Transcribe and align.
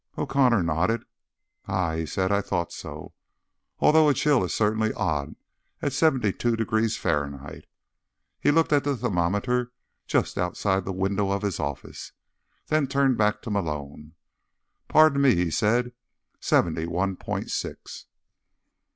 O'Connor 0.17 0.63
nodded. 0.63 1.05
"Ah," 1.67 1.93
he 1.93 2.07
said. 2.07 2.31
"I 2.31 2.41
thought 2.41 2.71
so. 2.71 3.13
Although 3.77 4.09
a 4.09 4.15
chill 4.15 4.43
is 4.43 4.51
certainly 4.51 4.91
odd 4.93 5.35
at 5.79 5.93
seventy 5.93 6.33
two 6.33 6.55
degrees 6.55 6.97
Fahrenheit." 6.97 7.65
He 8.39 8.49
looked 8.49 8.73
at 8.73 8.83
the 8.83 8.97
thermometer 8.97 9.71
just 10.07 10.39
outside 10.39 10.85
the 10.85 10.91
window 10.91 11.29
of 11.29 11.43
his 11.43 11.59
office, 11.59 12.13
then 12.65 12.87
turned 12.87 13.19
back 13.19 13.43
to 13.43 13.51
Malone. 13.51 14.13
"Pardon 14.87 15.21
me," 15.21 15.35
he 15.35 15.51
said. 15.51 15.91
"Seventy 16.39 16.87
one 16.87 17.15
point 17.15 17.51
six." 17.51 18.07